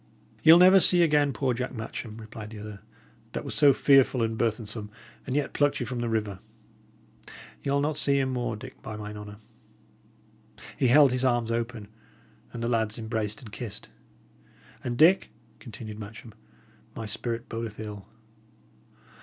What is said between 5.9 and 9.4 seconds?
the river; ye'll not see him more, Dick, by mine honour!"